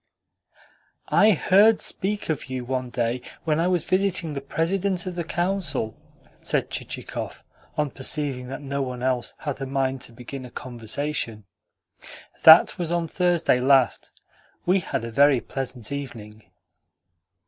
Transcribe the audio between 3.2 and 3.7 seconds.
when I